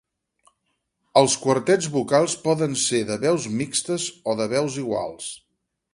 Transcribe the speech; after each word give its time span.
Els 1.21 1.35
quartets 1.43 1.89
vocals 1.97 2.37
poden 2.47 2.73
ser 2.87 3.03
de 3.13 3.19
veus 3.27 3.45
mixtes 3.61 4.11
o 4.33 4.39
de 4.41 4.49
veus 4.55 4.83
iguals. 4.87 5.33